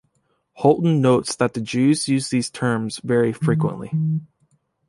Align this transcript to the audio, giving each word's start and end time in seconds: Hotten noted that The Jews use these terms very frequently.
Hotten 0.53 0.99
noted 0.99 1.37
that 1.37 1.53
The 1.53 1.61
Jews 1.61 2.07
use 2.07 2.29
these 2.31 2.49
terms 2.49 2.99
very 3.03 3.31
frequently. 3.31 3.91